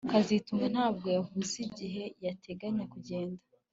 [0.09, 3.41] kazitunga ntabwo yavuze igihe yateganyaga kugenda